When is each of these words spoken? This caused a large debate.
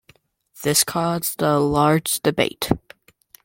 This 0.63 0.83
caused 0.83 1.43
a 1.43 1.59
large 1.59 2.21
debate. 2.23 2.71